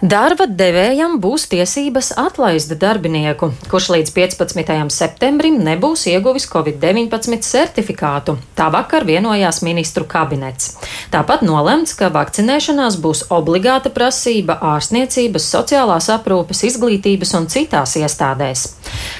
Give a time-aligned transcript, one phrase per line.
[0.00, 4.70] Darba devējam būs tiesības atlaist darbinieku, kurš līdz 15.
[4.88, 8.38] septembrim nebūs ieguvis Covid-19 certifikātu.
[8.56, 10.78] Tā vakar vienojās ministru kabinets.
[11.12, 18.64] Tāpat nolemts, ka vakcinēšanās būs obligāta prasība ārstniecības, sociālās aprūpes, izglītības un citās iestādēs.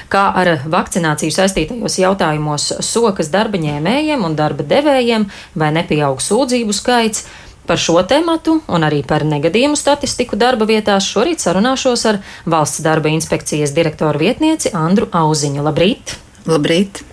[0.09, 7.27] Kā ar vakcināciju saistītajos jautājumos sokas darba ņēmējiem un darba devējiem vai nepieaug sūdzību skaits,
[7.67, 12.19] Par šo tēmatu un arī par negadījumu statistiku darba vietās šorīt sarunāšos ar
[12.49, 15.63] Valsts darba inspekcijas direktoru vietnieci Andru Auziņu.
[15.69, 16.17] Labrīt!
[16.49, 17.03] Labrīt!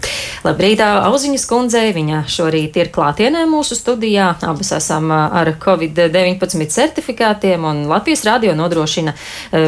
[0.46, 1.90] Labrīt, Auziņas kundzei.
[1.92, 4.30] Viņa šorīt ir klātienē mūsu studijā.
[4.48, 9.12] Abas esam ar Covid-19 certifikātiem, un Latvijas radio nodrošina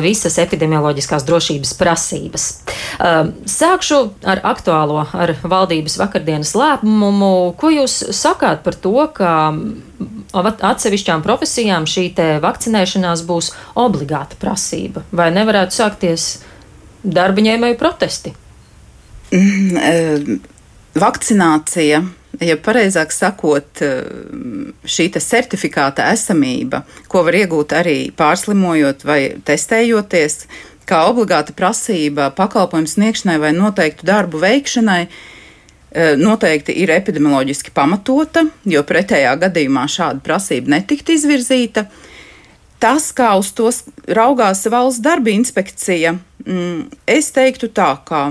[0.04, 2.48] visas epidemioloģiskās drošības prasības.
[3.50, 7.52] Sākšu ar aktuālo, ar valdības vakardienas lēmumu.
[7.60, 9.34] Ko jūs sakāt par to, ka
[10.34, 12.10] atsevišķām profesijām šī
[12.42, 15.02] vakcinēšanās būs obligāta prasība?
[15.12, 16.30] Vai nevarētu sākties
[17.02, 18.34] darba ņēmēju protesti?
[19.32, 20.20] Mm, eh,
[20.94, 22.02] vakcinācija,
[22.40, 24.02] ja pareizāk sakot, eh,
[24.84, 30.46] šī certifikāta esamība, ko var iegūt arī pārslimojot vai testējoties,
[30.86, 35.39] kā obligāta prasība pakalpojumu sniegšanai vai noteiktu darbu veikšanai, eh,
[36.16, 41.88] noteikti ir epidemioloģiski pamatota, jo pretējā gadījumā šāda prasība netiktu izvirzīta.
[42.80, 43.72] Tas, kā uz to
[44.08, 46.14] raugās valsts darba inspekcija,
[46.46, 48.30] mm, es teiktu tā, ka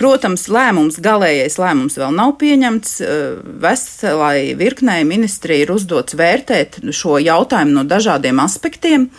[0.00, 2.92] Protams, lēmums, galīgais lēmums vēl nav pieņemts.
[3.04, 3.16] Eh,
[3.60, 9.10] veselai virknei ministrija ir uzdots vērtēt šo jautājumu no dažādiem aspektiem.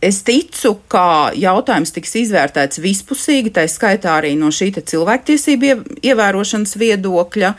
[0.00, 7.50] Es ticu, ka jautājums tiks izvērtēts vispusīgi, tā skaitā arī no šī cilvēktiesību ievērošanas viedokļa.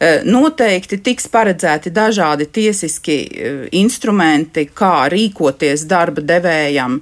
[0.00, 7.00] Eh, noteikti tiks paredzēti dažādi tiesiski eh, instrumenti, kā rīkoties darba devējam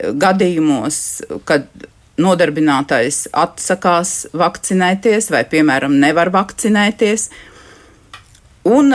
[0.00, 1.00] gadījumos,
[1.48, 1.66] kad
[2.20, 7.28] nodarbinātais atsakās vakcinēties vai, piemēram, nevar vakcinēties.
[8.68, 8.92] Un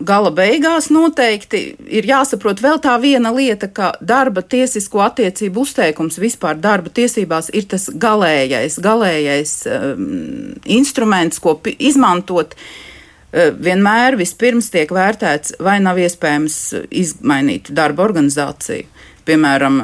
[0.00, 6.58] gala beigās noteikti ir jāsaprot vēl tā viena lieta, ka darba tiesisko attiecību uzteikums vispār
[6.60, 12.58] darba tiesībās ir tas galējais, galējais um, instruments, ko izmantot.
[12.58, 12.82] Uh,
[13.34, 16.58] vienmēr vispirms tiek vērtēts, vai nav iespējams
[16.94, 18.86] izmainīt darba organizāciju.
[19.24, 19.80] Piemēram,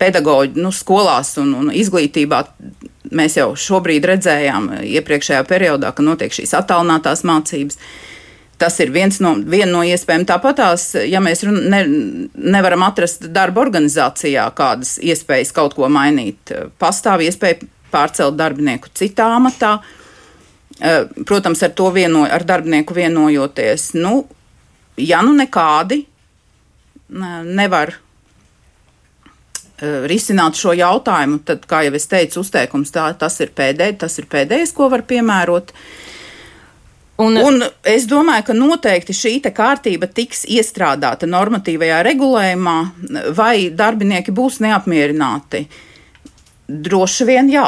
[0.00, 2.44] pedagoģi nu, skolās un, un izglītībā.
[3.10, 7.78] Mēs jau šobrīd redzējām, iepriekšējā periodā, ka notiek šīs attālinātās mācības.
[8.60, 10.26] Tas ir viens no, viena no iespējām.
[10.28, 11.80] Tāpatās, ja mēs ne,
[12.34, 19.78] nevaram atrast darba organizācijā kādas iespējas kaut ko mainīt, pastāv iespēja pārcelt darbinieku citā amatā.
[20.80, 24.22] Eh, protams, ar to vieno, ar darbinieku vienojoties, nu,
[25.00, 26.04] ja nu nekādi
[27.10, 28.09] nevar Eh,
[29.80, 34.28] risināt šo jautājumu, tad, kā jau es teicu, uzteikums tā, tas ir, pēdēj, tas ir
[34.30, 35.72] pēdējais, ko var piemērot.
[37.20, 42.76] Un, un es domāju, ka noteikti šī kārtība tiks iestrādāta normatīvajā regulējumā,
[43.36, 45.66] vai darbinieki būs neapmierināti.
[46.70, 47.66] Droši vien jā,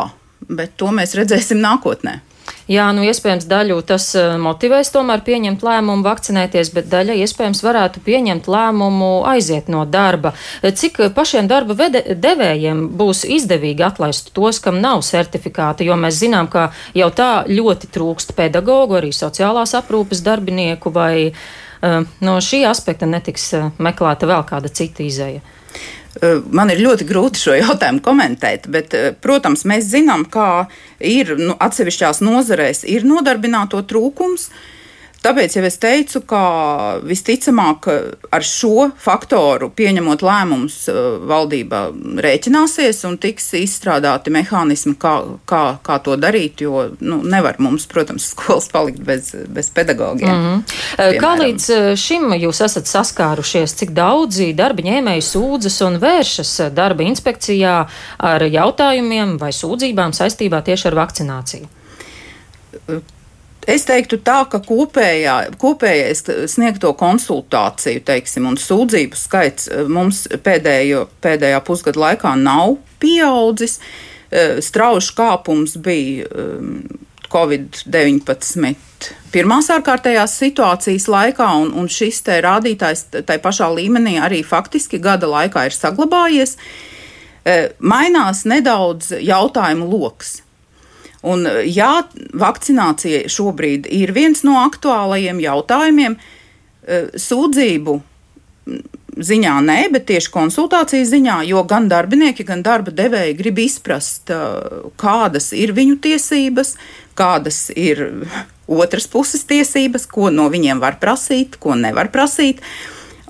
[0.49, 2.21] bet to mēs redzēsim nākotnē.
[2.71, 8.03] Jā, nu iespējams daļu tas eh, motivēs tomēr pieņemt lēmumu vakcinēties, bet daļa iespējams varētu
[8.07, 10.35] pieņemt lēmumu aiziet no darba.
[10.63, 16.51] Cik pašiem darba vede, devējiem būs izdevīgi atlaist tos, kam nav certifikāta, jo mēs zinām,
[16.53, 21.33] ka jau tā ļoti trūkst pedagogu, arī sociālās aprūpes darbinieku, vai
[22.23, 23.49] no šī aspekta netiks
[23.83, 25.43] meklēta vēl kāda cita izēja.
[26.23, 30.69] Eh, man ir ļoti grūti šo jautājumu komentēt, bet, eh, protams, mēs zinām, kā
[31.01, 34.47] ir nu, atsevišķās nozarēs ir nodarbināto trūkums.
[35.23, 36.43] Tāpēc jau es teicu, ka
[37.07, 37.87] visticamāk
[38.35, 40.95] ar šo faktoru pieņemot lēmumus, eh,
[41.31, 41.83] valdība
[42.27, 46.61] rēķināsies un tiks izstrādāti mehānismi, kā, kā, kā to darīt.
[46.61, 50.29] Jo nu, nevar mums, protams, skolas palikt bez, bez pedagogiem.
[50.29, 50.63] Mm -hmm.
[50.97, 51.21] Piemēram.
[51.23, 56.71] Kā līdz eh, šim jūs esat saskārušies, cik daudzi darba ņēmēji sūdzas un vēršas eh,
[56.75, 57.77] darba inspekcijā
[58.33, 61.71] ar jautājumiem vai sūdzībām saistībā tieši ar vakcināciju?
[63.73, 71.07] Es teiktu tā, ka kopējā, kopējais sniegto konsultāciju teiksim, un sūdzību skaits eh, mums pēdējo,
[71.25, 73.81] pēdējā pusgada laikā nav pieaudzis.
[74.33, 76.79] Strauji kāpums bija ehm,
[77.29, 78.71] Covid-19
[79.03, 84.99] notikt pirmās ārkārtējās situācijas laikā, un, un šis te rādītājs tai pašā līmenī arī faktiski
[84.99, 86.57] gada laikā ir saglabājies,
[87.45, 90.43] e, mainās nedaudz jautājumu lokus.
[91.23, 92.03] Un, jā,
[92.35, 96.17] vakcinācija šobrīd ir viens no aktuālajiem jautājumiem.
[96.83, 98.01] E, sūdzību
[99.13, 104.41] ziņā nē, bet tieši konsultācijas ziņā, jo gan darbinieki, gan darba devēji grib izprast, e,
[104.99, 106.75] kādas ir viņu tiesības,
[107.15, 108.27] kādas ir
[108.73, 112.63] otras puses tiesības, ko no viņiem var prasīt, ko nevar prasīt.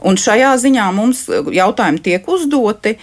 [0.02, 2.96] Un šajā ziņā mums jautājumi tiek uzdoti.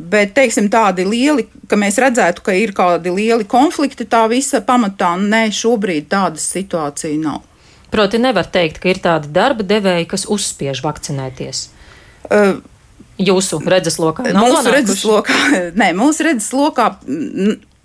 [0.00, 5.10] Bet, teiksim, tādi lieli, ka mēs redzētu, ka ir kādi lieli konflikti tā visa pamatā,
[5.20, 7.42] nē, šobrīd tādas situācija nav.
[7.92, 11.66] Proti, nevar teikt, ka ir tādi darba devēji, kas uzspiež vakcinēties.
[12.30, 12.60] Uh,
[13.20, 15.34] Jūsu redzeslokā mūsu redzeslokā,
[15.80, 16.86] nē, mūsu redzeslokā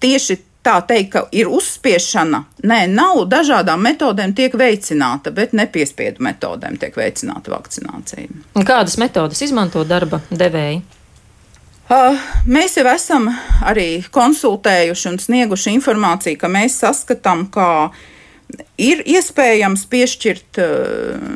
[0.04, 2.42] tieši tā teikt, ka ir uzspiešana.
[2.66, 8.44] Nē, nav dažādām metodēm tiek veicināta, bet nepiespiedu metodēm tiek veicināta vakcinācija.
[8.66, 10.82] Kādas metodas izmanto darba devēji?
[11.86, 12.18] Uh,
[12.50, 13.28] mēs jau esam
[13.62, 17.92] arī konsultējuši un snieguši informāciju, ka mēs saskatām, ka
[18.82, 21.28] ir iespējams piešķirt uh,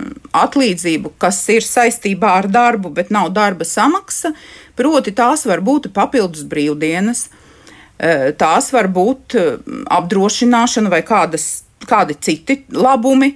[0.42, 4.34] atlīdzību, kas ir saistībā ar darbu, bet nav darba samaksa.
[4.80, 7.46] Proti, tās var būt papildus brīvdienas, uh,
[8.40, 9.50] tās var būt uh,
[9.92, 13.34] apdrošināšana vai kādas, kādi citi labumi,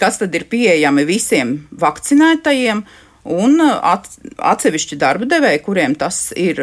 [0.00, 2.84] kas tad ir pieejami visiem vakcinētajiem.
[3.30, 6.62] Un atsevišķi darba devēji, kuriem tas ir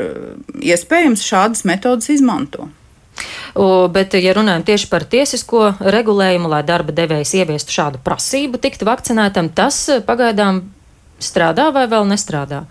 [0.58, 2.66] iespējams, šādas metodas izmanto.
[3.94, 9.50] Bet, ja runājam tieši par tiesisko regulējumu, lai darba devējs ieviestu šādu prasību tikt vakcinētam,
[9.58, 10.62] tas eh, pagaidām
[11.24, 12.66] strādā vai vēl nestrādā?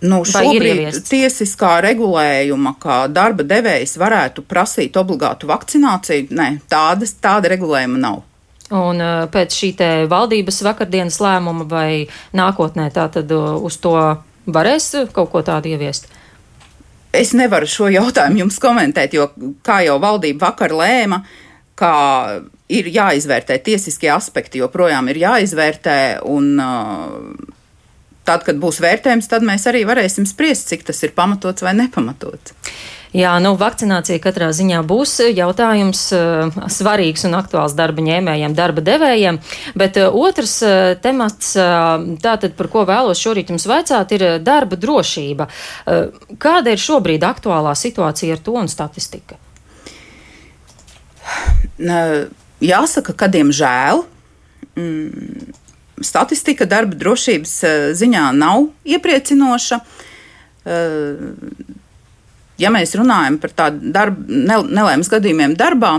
[0.00, 8.00] Nu, šobrīd tiesiskā regulējuma, kā darba devējs varētu prasīt obligātu vakcināciju, ne, tādas, tāda regulējuma
[8.00, 8.22] nav.
[8.70, 9.70] Un uh, pēc šī
[10.08, 12.06] valdības vakardienas lēmuma vai
[12.38, 13.96] nākotnē tā tad uh, uz to
[14.46, 16.08] varēs kaut ko tādu ieviest?
[17.12, 19.26] Es nevaru šo jautājumu jums komentēt, jo,
[19.66, 21.24] kā jau valdība vakar lēma,
[21.74, 21.92] ka
[22.70, 25.98] ir jāizvērtē tiesiskie aspekti, joprojām ir jāizvērtē,
[26.30, 27.58] un uh,
[28.28, 32.56] tad, kad būs vērtējums, tad mēs arī varēsim spriest, cik tas ir pamatots vai nepamatots.
[33.10, 39.40] Jā, nu, vakcinācija katrā ziņā būs jautājums uh, svarīgs un aktuāls darba ņēmējiem, darba devējiem,
[39.74, 41.56] bet uh, otrs uh, temats,
[42.22, 45.48] tātad, par ko vēlos šorīt jums vaicāt, ir darba drošība.
[46.40, 49.40] Kāda ir šobrīd aktuālā situācija ar to un statistika?
[52.60, 54.04] Jāsaka, ka, diemžēl,
[54.78, 55.59] mm,
[56.04, 57.54] statistika darba drošības
[57.98, 59.80] ziņā nav iepriecinoša
[62.60, 63.92] ja mēs runājam par tādu
[64.28, 65.98] nelaimes gadījumiem darbā,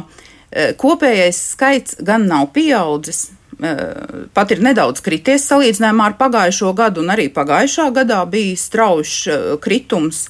[0.51, 3.29] eh, kopējais skaits gan nav pieaudzis.
[3.61, 9.29] Eh, pat ir nedaudz krities salīdzinājumā ar pagājušo gadu, un arī pagājušā gadā bija strauji
[9.29, 10.29] eh, kritums.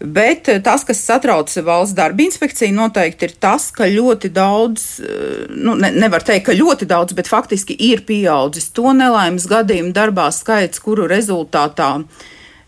[0.00, 4.84] Bet tas, kas satrauc valsts darba inspekciju, noteikti ir tas, ka ļoti daudz,
[5.52, 10.30] nu, ne, nevar teikt, ka ļoti daudz, bet faktiski ir pieaudzis to nelaimes gadījumu darbā
[10.32, 11.98] skaits, kuru rezultātā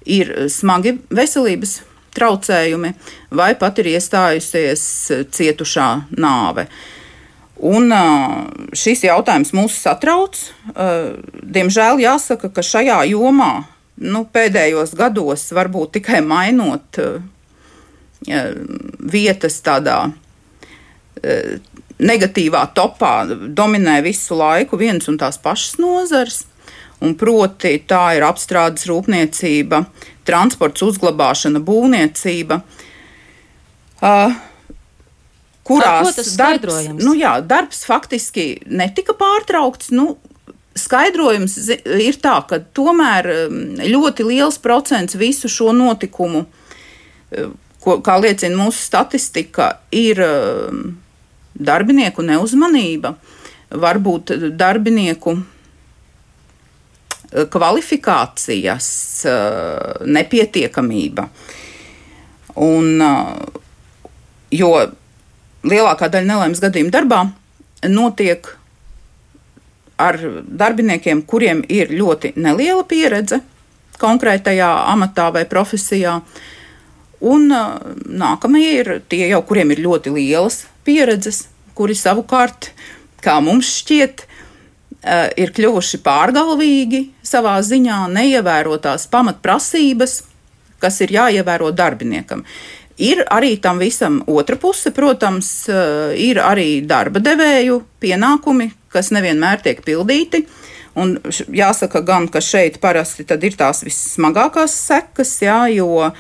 [0.05, 1.79] ir smagi veselības
[2.13, 2.93] traucējumi,
[3.33, 4.85] vai pat ir iestājusies
[5.33, 5.89] cietušā
[6.21, 6.69] nāve.
[7.63, 7.95] Un
[8.77, 10.37] šis jautājums mūs satrauc.
[10.77, 13.55] Diemžēl jāsaka, ka šajā jomā
[14.01, 17.01] nu, pēdējos gados varbūt tikai mainot
[19.13, 19.99] vietas tādā
[22.03, 26.43] negatīvā topā, dominē visu laiku viens un tās pašas nozars.
[27.03, 29.81] Un proti, tā ir apstrādes rūpniecība,
[30.27, 32.61] transports, uzglabāšana, būvniecība.
[34.03, 34.37] Uh,
[35.67, 39.91] kurās darbs, nu jā, darbs faktiski netika pārtraukts.
[39.95, 40.17] Nu,
[40.79, 48.19] skaidrojums ir tā, ka tomēr um, ļoti liels procents visu šo notikumu, uh, ko, kā
[48.23, 50.85] liecina mūsu statistika, ir um,
[51.53, 53.17] darbinieku neuzmanība,
[53.73, 55.37] varbūt darbinieku
[57.33, 58.89] kvalifikācijas
[59.25, 61.29] eh, nepietiekamība.
[62.63, 63.01] Un,
[64.53, 64.73] jo
[65.65, 67.23] lielākā daļa nelaimes gadījumu darbā
[67.89, 68.51] notiek
[70.01, 73.43] ar darbiniekiem, kuriem ir ļoti neliela pieredze
[74.03, 76.21] konkrētajā amatā vai profesijā.
[77.23, 81.45] Un uh, nākamie ir tie jau, kuriem ir ļoti lielas pieredzes,
[81.79, 82.73] kuri savukārt,
[83.23, 84.27] kā mums šķiet,
[85.03, 90.21] Eh, ir kļuvuši pārgalvīgi savā ziņā, neievērotās pamatprasības,
[90.79, 92.45] kas ir jāievēro darbiniekam.
[93.03, 99.63] Ir arī tam visam otra puse, protams, eh, ir arī darba devēju pienākumi, kas nevienmēr
[99.63, 100.47] tiek pildīti.
[100.95, 101.17] Un
[101.49, 106.13] jāsaka, gan, ka šeit parasti ir tās vissmagākās sekas, jā, jo uh,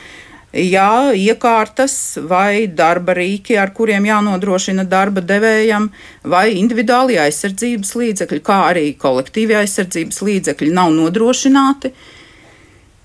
[0.53, 5.89] ja iekārtas vai darba rīki, ar kuriem jānodrošina darba devējam,
[6.25, 11.93] vai individuāli aizsardzības līdzekļi, kā arī kolektīvi aizsardzības līdzekļi nav nodrošināti,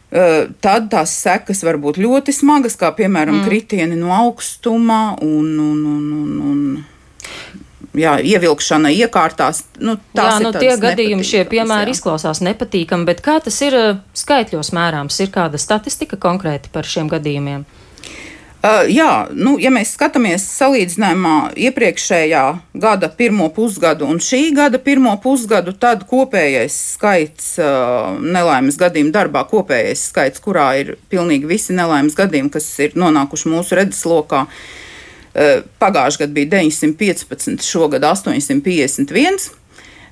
[0.08, 3.48] tad tās sekas var būt ļoti smagas, kā piemēram mm.
[3.48, 9.66] kritieni no augstuma un, un, un, un, un jā, ievilkšana iekārtās.
[9.80, 11.98] Nu, jā, nu, tie gadījumi, šie piemēri jā.
[11.98, 13.76] izklausās nepatīkami, bet kā tas ir
[14.18, 15.20] skaitļos mērāms?
[15.24, 17.66] Ir kāda statistika konkrēti par šiem gadījumiem?
[18.68, 21.34] Uh, jā, nu, ja mēs skatāmies salīdzinājumā
[21.68, 22.42] iepriekšējā
[22.82, 29.46] gada pirmo pusgadu un šī gada pirmo pusgadu, tad kopējais skaits uh, nelaimes gadījumu darbā,
[29.48, 36.26] kopējais skaits, kurā ir pilnīgi visi nelaimes gadījumi, kas ir nonākuši mūsu redzeslokā, uh, pagājušajā
[36.26, 39.48] gadā bija 915, šogad 851.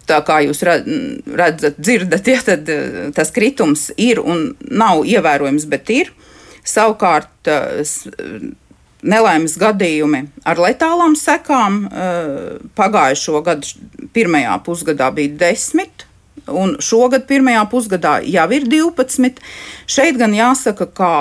[0.06, 2.72] Tā kā jūs redzat, dzirdat, ja, tad
[3.18, 6.14] tas kritums ir un nav ievērojams, bet ir.
[6.66, 7.84] Savukārt eh,
[9.06, 16.08] nelaimes gadījumi ar letālām sekām eh, pagājušo gadu pirmajā pusgadā bija desmit.
[16.46, 19.40] Un šogad, pirmajā pusgadā, jau ir 12.
[19.90, 21.12] Šeit gan jāsaka, ka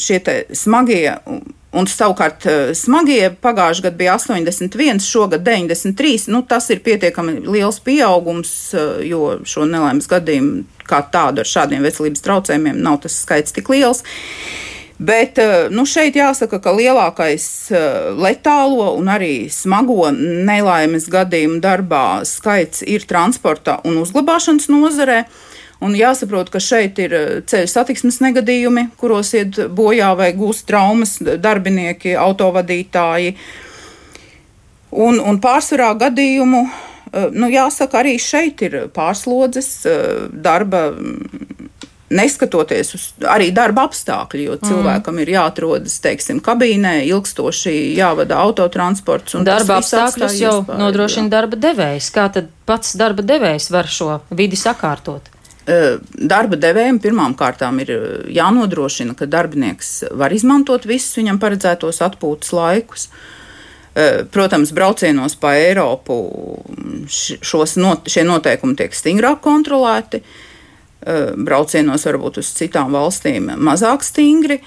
[0.00, 0.22] šie
[0.56, 1.18] smagie
[1.76, 6.30] Un savukārt eh, smagie pagājušajā gadā bija 81, šogad 93.
[6.32, 8.52] Nu, tas ir pietiekami liels pieaugums,
[9.04, 14.00] jo šo nelaimes gadījumu kā tādu ar šādiem veselības traucējumiem nav tas skaits tik liels.
[14.98, 22.22] Bet eh, nu, šeit jāsaka, ka lielākais eh, letālo un arī smago nelaimes gadījumu darbā
[22.24, 25.26] skaits ir transporta un uzglabāšanas nozarē.
[25.84, 31.18] Un jāsaprot, ka šeit ir eh, ceļu satiksmes negadījumi, kuros iet bojā vai gūst traumas
[31.20, 33.36] darbinieki, autovadītāji.
[34.96, 36.62] Un, un pārsvarā gadījumu,
[37.36, 39.68] nu, jāsaka, arī šeit ir pārslodzes
[40.32, 40.86] darba
[42.10, 44.68] neskatoties uz arī darba apstākļu, jo mm.
[44.70, 49.38] cilvēkam ir jāatrodas, teiksim, kabīnē, ilgstoši jāvada autotransports.
[49.46, 51.32] Darba apstākļus jau iespēju, nodrošina jā.
[51.34, 52.10] darba devējs.
[52.14, 55.32] Kā tad pats darba devējs var šo vidi sakārtot?
[55.66, 57.90] Darba devējiem pirmām kārtām ir
[58.30, 63.08] jānodrošina, ka darbinieks var izmantot visus viņam paredzētos atpūtas laikus.
[64.30, 66.14] Protams, braucienos pa Eiropu
[67.08, 70.20] šos not, šie noteikumi tiek stingrāk kontrolēti.
[70.20, 70.42] Uh,
[71.06, 74.60] braucienos varbūt uz citām valstīm mazāk stingri.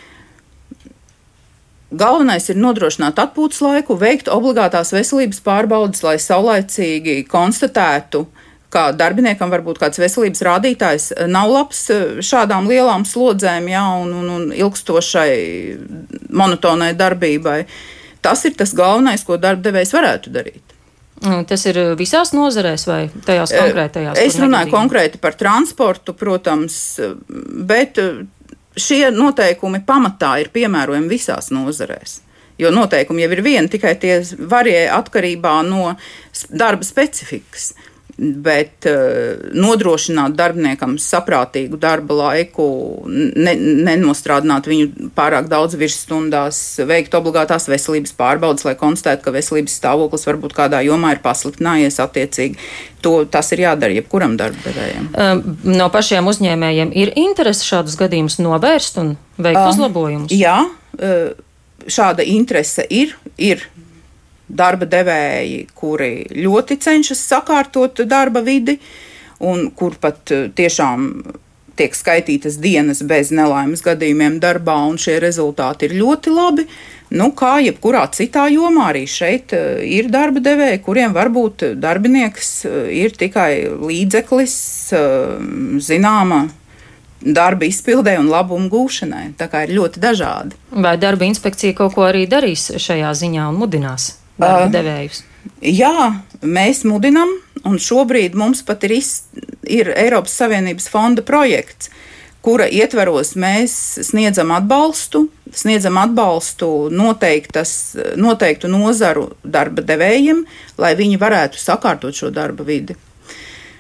[1.90, 8.28] Galvenais ir nodrošināt atpūtas laiku, veikt obligātās veselības pārbaudes, lai saulaicīgi konstatētu,
[8.70, 14.28] ka darbiniekam varbūt kāds veselības rādītājs nav labs eh, šādām lielām slodzēm jā, un, un,
[14.36, 15.32] un ilgstošai
[16.30, 17.64] monotonai darbībai.
[18.22, 20.79] Tas ir tas galvenais, ko darbdevējs varētu darīt.
[21.20, 24.22] Mm, tas ir uh, visās nozarēs vai tajās eh, konkrētajās?
[24.24, 26.78] Es runāju konkrēti par transportu, protams,
[27.68, 28.22] bet uh,
[28.80, 32.22] šie noteikumi pamatā ir piemērojami visās nozarēs.
[32.60, 34.18] Jo noteikumi jau ir vieni, tikai tie
[34.52, 35.94] varie atkarībā no
[36.52, 37.74] darba specifikas.
[37.76, 37.89] Uh,
[38.20, 42.68] bet uh, nodrošināt darbiniekam saprātīgu darba laiku,
[43.08, 43.54] ne,
[43.88, 46.60] nenostrādāt viņu pārāk daudz virsstundās,
[46.90, 52.60] veikt obligātās veselības pārbaudas, lai konstatētu, ka veselības stāvoklis varbūt kādā jomā ir pasliktinājies attiecīgi.
[53.06, 55.12] To, tas ir jādara jebkuram darbdevējam.
[55.16, 60.36] Um, no pašiem uzņēmējiem ir interese šādus gadījumus novērst un veikt um, uzlabojumus?
[60.36, 61.30] Jā, uh,
[61.88, 63.16] šāda interese ir.
[63.40, 63.64] ir
[64.50, 68.80] darba devēji, kuri ļoti cenšas sakārtot darba vidi
[69.40, 71.10] un kur pat eh, tiešām
[71.80, 76.66] tiek skaitītas dienas bez nelaimes gadījumiem darbā, un šie rezultāti ir ļoti labi.
[77.16, 82.80] Nu, kā jebkurā citā jomā, arī šeit eh, ir darba devēji, kuriem varbūt darbinieks eh,
[83.06, 84.56] ir tikai līdzeklis
[85.86, 86.48] zināma
[87.20, 89.34] darba izpildē un labumu gūšanai.
[89.40, 90.60] Tā kā ir ļoti dažādi.
[90.72, 94.14] Vai darba inspekcija kaut ko arī darīs šajā ziņā un mudinās?
[94.40, 95.24] Darba devējus?
[95.64, 97.32] Jā, mēs mudinam,
[97.68, 99.10] un šobrīd mums pat ir, iz,
[99.68, 101.92] ir Eiropas Savienības fonda projekts,
[102.46, 103.74] kura ietveros mēs
[104.08, 110.46] sniedzam atbalstu, sniedzam atbalstu noteiktu nozaru darba devējiem,
[110.80, 112.96] lai viņi varētu sakārtot šo darba vidi.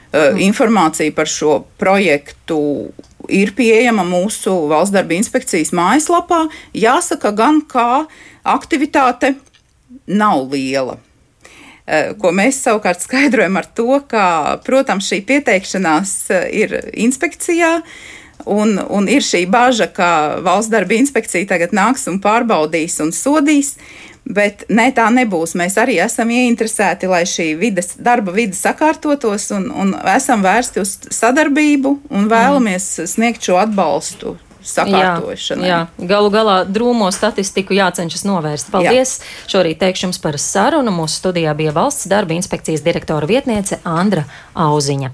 [0.09, 0.39] Mm.
[0.41, 2.89] Informācija par šo projektu
[3.29, 6.47] ir pieejama mūsu valsts darba inspekcijas mājaslapā.
[6.73, 8.07] Jāsaka, gan kā
[8.41, 9.35] aktivitāte
[10.07, 10.97] nav liela.
[11.89, 17.79] Eh, ko mēs savukārt skaidrojam ar to, ka, protams, šī pieteikšanās eh, ir inspekcijā,
[18.45, 20.11] un, un ir šī bažas, ka
[20.45, 23.75] valsts darba inspekcija tagad nāks un pārbaudīs un sodīs.
[24.29, 25.55] Bet ne, tā nebūs.
[25.57, 30.91] Mēs arī esam ieinteresēti, lai šī vides, darba vide sakārtotos, un, un esam vērsti uz
[31.15, 34.35] sadarbību un vēlamies sniegt šo atbalstu
[34.65, 35.69] sakārtošanai.
[35.69, 36.07] Jā, jā.
[36.09, 38.71] galu galā drūmo statistiku jācenšas novērst.
[38.73, 39.19] Paldies!
[39.19, 39.47] Jā.
[39.55, 40.93] Šorīt teikšu jums par sarunu.
[40.95, 45.13] Mūsu studijā bija valsts darba inspekcijas direktora vietniece Andra Auziņa.